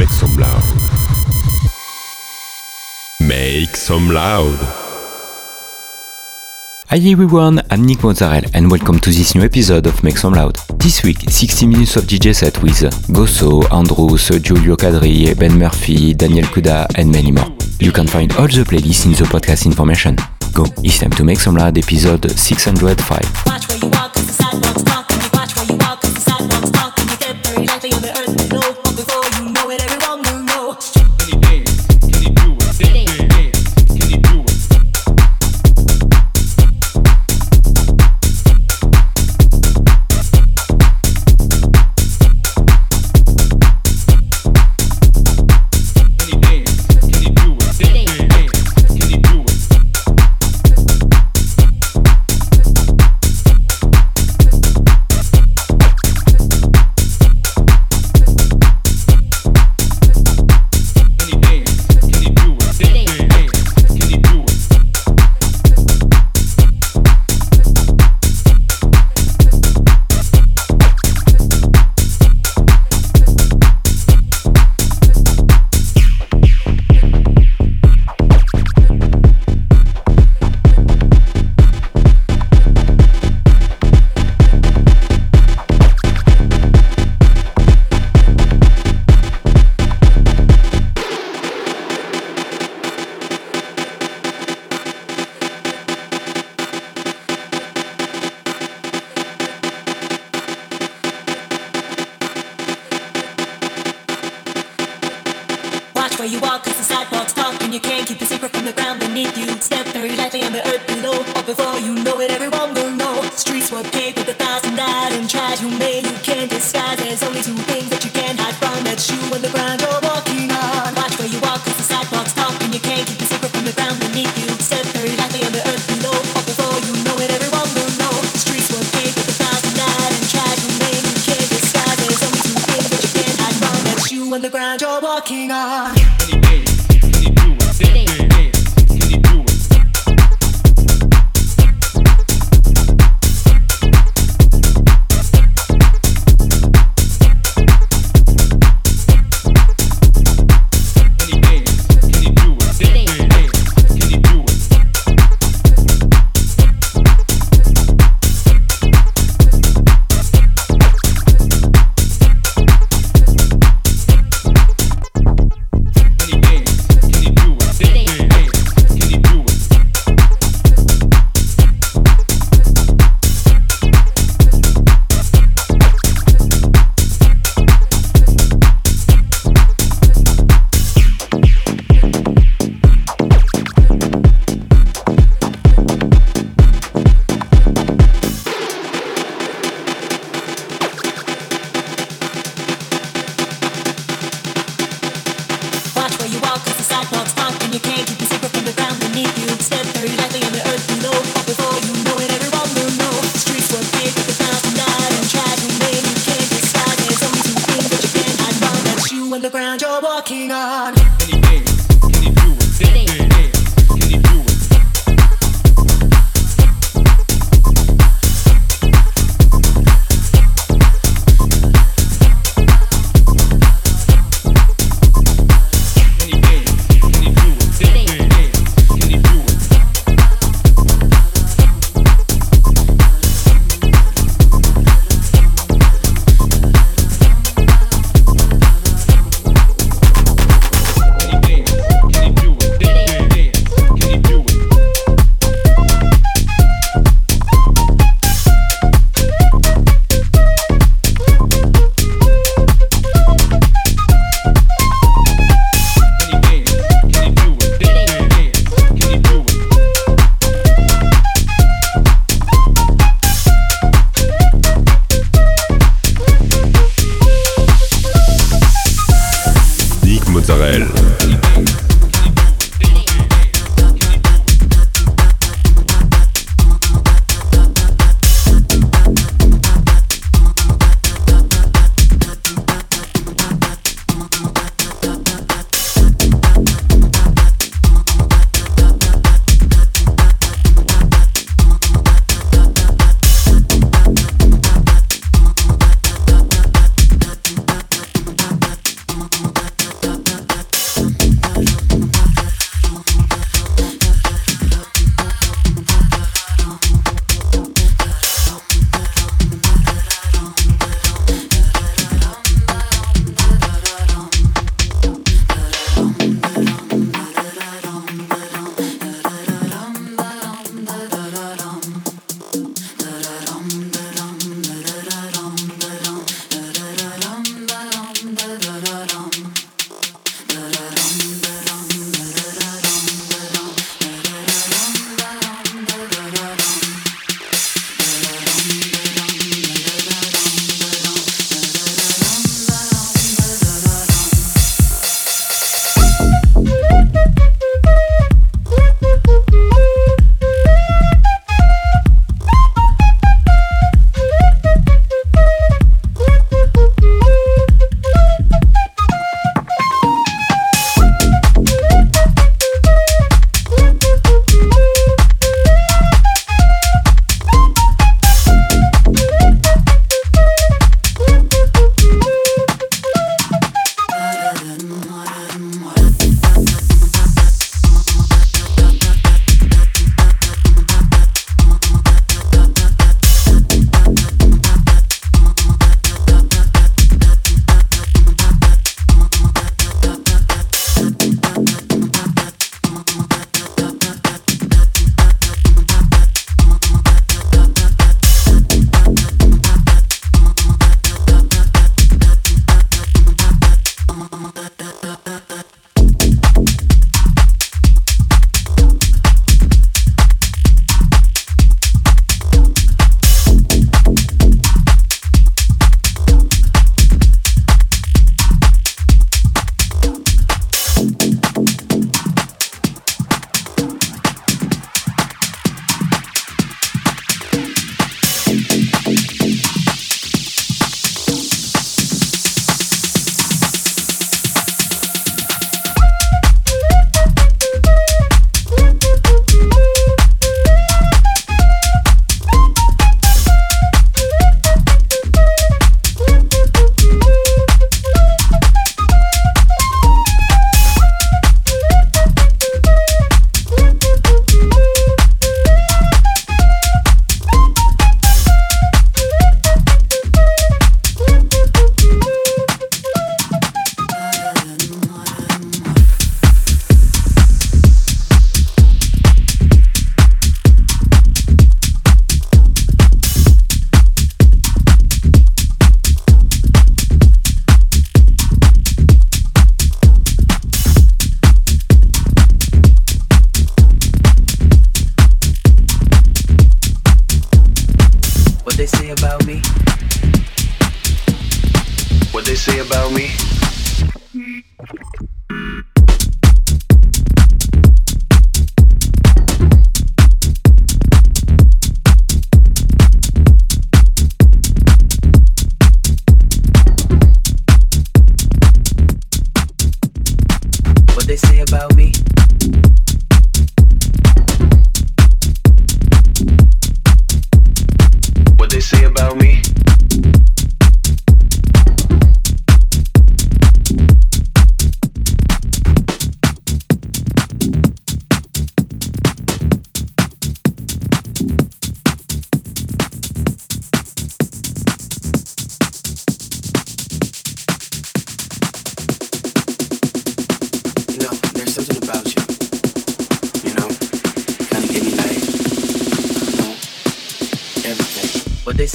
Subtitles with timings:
[0.00, 0.64] Make some loud.
[3.20, 4.56] Make some loud.
[6.88, 10.56] Hi everyone, I'm Nick Mozzarella and welcome to this new episode of Make Some Loud.
[10.78, 12.80] This week, 60 minutes of DJ set with
[13.12, 17.52] Gosso, Andrews, Giulio Cadri, Ben Murphy, Daniel Kuda and many more.
[17.78, 20.16] You can find all the playlists in the podcast information.
[20.54, 24.89] Go, it's time to Make Some Loud episode 605.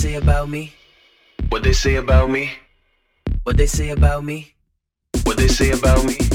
[0.05, 0.71] Say about me?
[1.49, 1.73] What they
[3.65, 4.53] say about me?
[5.23, 6.34] What they say about me?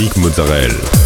[0.00, 0.99] Dominique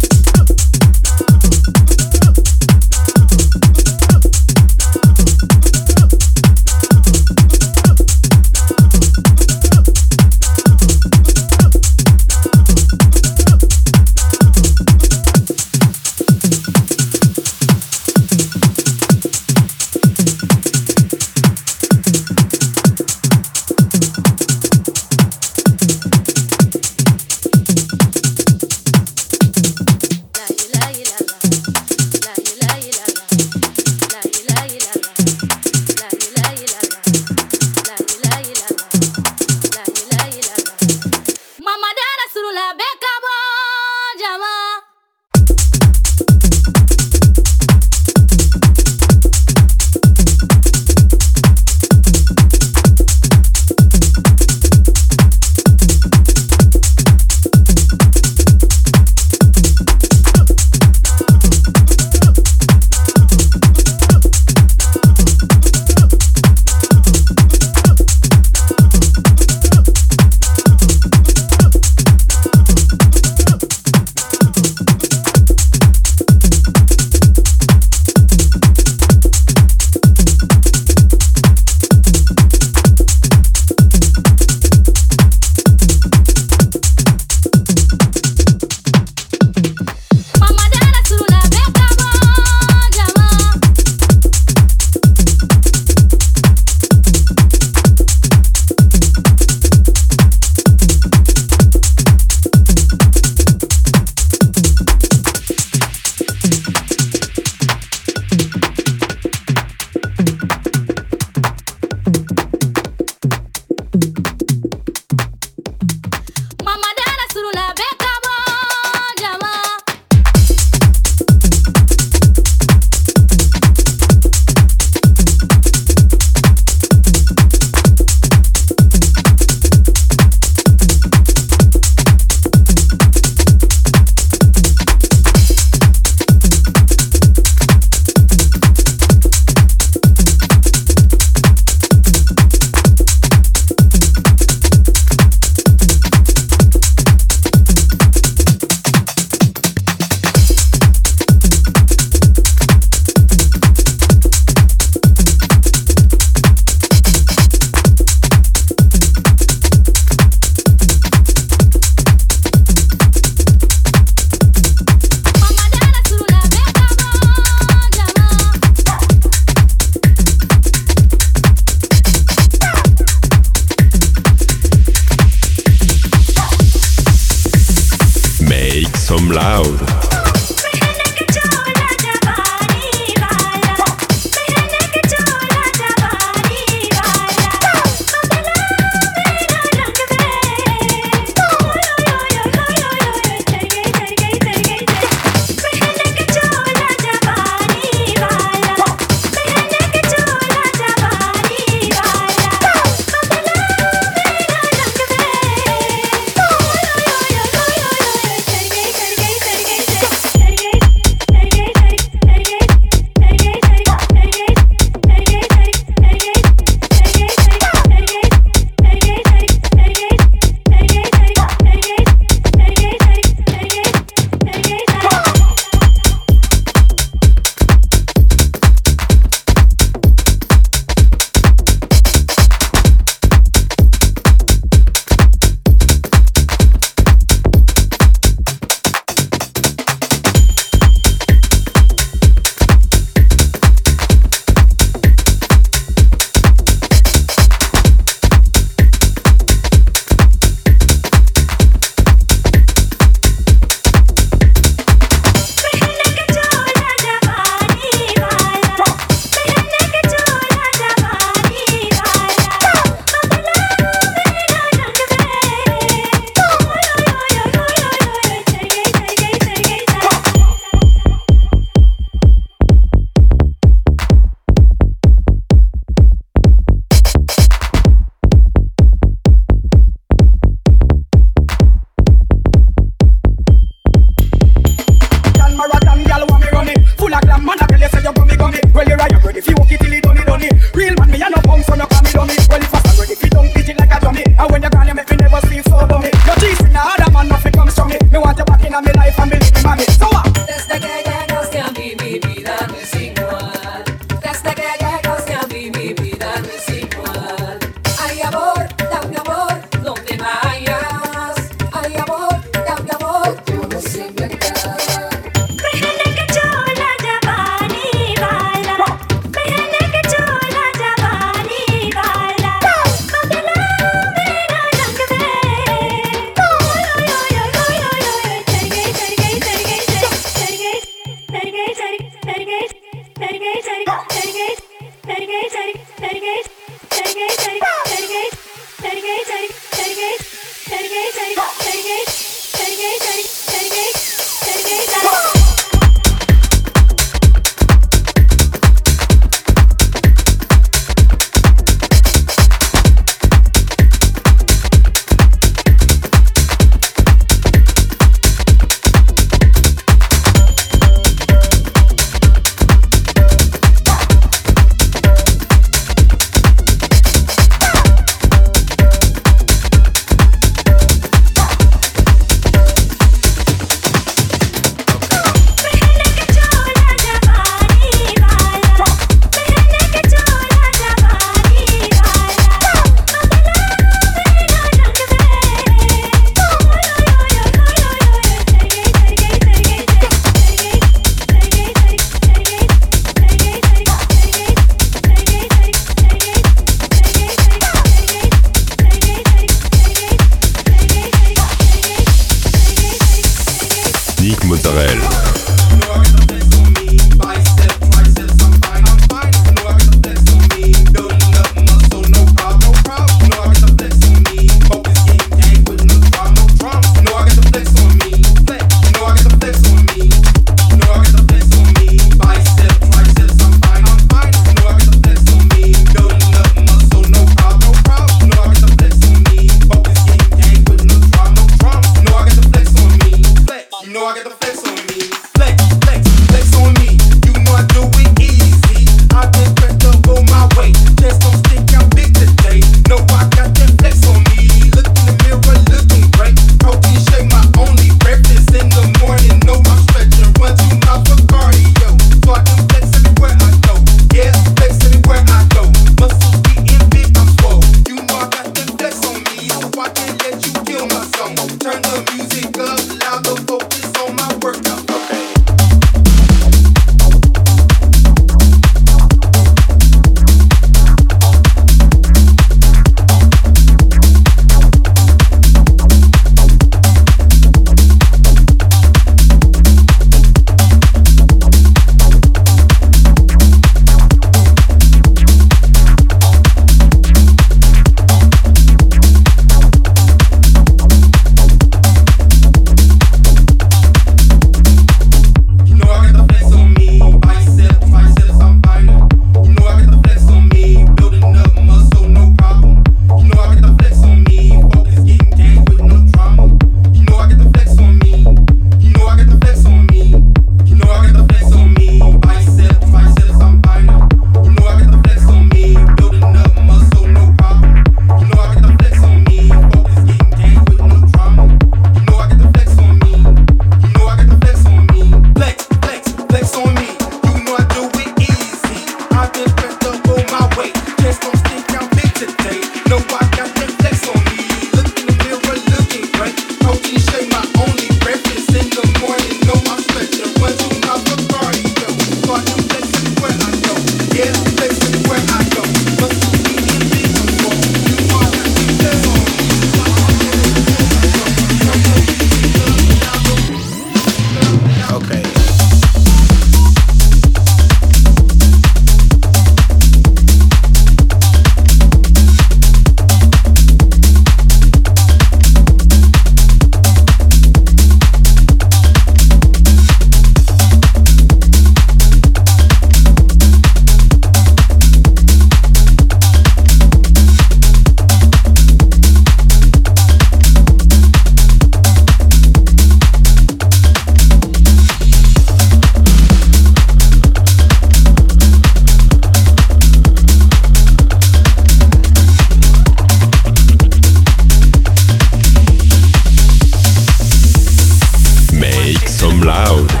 [599.45, 600.00] loud.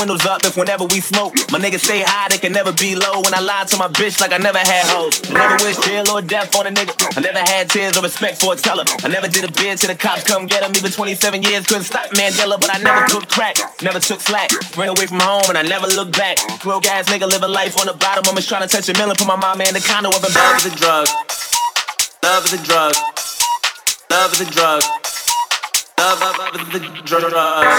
[0.00, 1.36] Windows up if whenever we smoke.
[1.52, 3.20] My niggas stay high, they can never be low.
[3.20, 5.20] When I lie to my bitch like I never had hoes.
[5.28, 6.96] Never wish jail or death on a nigga.
[7.12, 8.84] I never had tears or respect for a teller.
[9.04, 10.72] I never did a bid till the cops come get him.
[10.74, 13.56] Even 27 years couldn't stop Mandela, but I never took crack.
[13.82, 14.50] Never took slack.
[14.74, 16.40] Ran away from home and I never looked back.
[16.64, 18.24] Broke ass nigga live a life on the bottom.
[18.26, 19.14] I'm just trying to touch a million.
[19.16, 21.06] Put my mama in the condo of a love is a drug.
[22.24, 22.94] Love is a drug.
[24.10, 24.82] Love is a drug.
[26.00, 27.22] Love, love, love is a drug.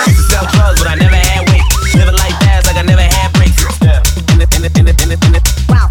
[0.05, 1.50] Used to sell drugs, but I never had
[4.41, 5.69] In it, in it, in it, in it, in it.
[5.69, 5.90] Wow.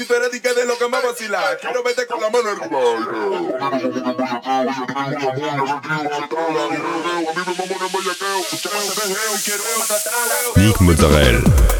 [0.00, 2.80] Si tú eres de lo que me vacila, quiero verte con la mano arriba.
[10.56, 11.79] Nick Mozzarella.